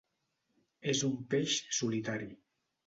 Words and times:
És 0.93 1.03
un 1.11 1.13
peix 1.35 1.61
solitari. 1.83 2.31